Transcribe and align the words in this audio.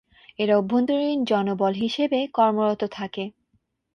এরা 0.39 0.53
অভ্যন্তরীণ 0.57 1.19
জনবল 1.23 1.73
হিসেবে 1.83 2.19
কর্মরত 2.33 2.81
থাকে। 2.91 3.23